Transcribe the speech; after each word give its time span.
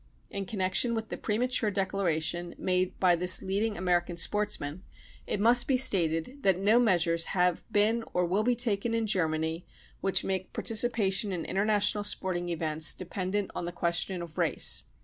In 0.31 0.47
connection 0.47 0.95
with 0.95 1.09
the 1.09 1.15
premature 1.15 1.69
declaration 1.69 2.55
made 2.57 2.99
by 2.99 3.15
this 3.15 3.43
leading 3.43 3.77
American 3.77 4.17
sportsman, 4.17 4.81
it 5.27 5.39
must 5.39 5.67
be 5.67 5.77
stated 5.77 6.39
that 6.41 6.57
no 6.57 6.79
measures 6.79 7.25
have 7.37 7.63
been 7.71 8.03
or 8.11 8.25
will 8.25 8.41
be 8.41 8.55
taken 8.55 8.95
in 8.95 9.05
Germany 9.05 9.67
which 9.99 10.23
make 10.23 10.53
participation 10.53 11.31
in 11.31 11.45
international 11.45 12.03
sporting 12.03 12.49
events 12.49 12.95
dependent 12.95 13.51
on 13.53 13.65
the 13.65 13.71
question 13.71 14.23
of 14.23 14.39
race. 14.39 14.85